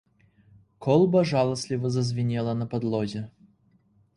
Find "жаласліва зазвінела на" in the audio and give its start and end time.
1.31-2.69